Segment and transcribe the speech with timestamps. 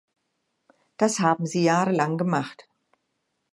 [0.97, 2.67] Das haben sie jahrelang gemacht.